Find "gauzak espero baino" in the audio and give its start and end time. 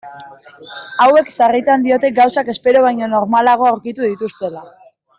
2.21-3.13